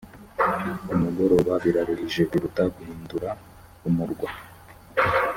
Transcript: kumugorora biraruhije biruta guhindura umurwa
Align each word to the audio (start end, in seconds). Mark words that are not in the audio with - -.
kumugorora 0.87 1.53
biraruhije 1.63 2.21
biruta 2.31 2.63
guhindura 2.75 3.29
umurwa 3.87 4.29